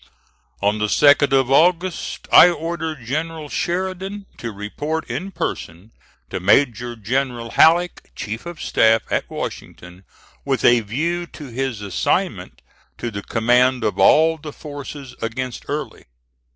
[0.63, 5.91] On the 2d of August, I ordered General Sheridan to report in person
[6.31, 10.03] to Major General Halleck, chief of staff, at Washington,
[10.43, 12.63] with a view to his assignment
[12.97, 16.05] to the command of all the forces against Early.